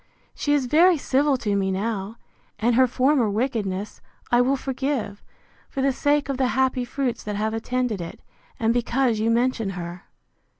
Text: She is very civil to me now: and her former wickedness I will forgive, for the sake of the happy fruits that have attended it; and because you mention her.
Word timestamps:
She 0.33 0.55
is 0.55 0.65
very 0.65 0.97
civil 0.97 1.37
to 1.37 1.55
me 1.55 1.69
now: 1.69 2.15
and 2.57 2.73
her 2.73 2.87
former 2.87 3.29
wickedness 3.29 4.01
I 4.31 4.41
will 4.41 4.55
forgive, 4.55 5.21
for 5.69 5.83
the 5.83 5.91
sake 5.93 6.27
of 6.27 6.37
the 6.37 6.47
happy 6.57 6.85
fruits 6.85 7.23
that 7.23 7.35
have 7.35 7.53
attended 7.53 8.01
it; 8.01 8.19
and 8.59 8.73
because 8.73 9.19
you 9.19 9.29
mention 9.29 9.69
her. 9.77 10.05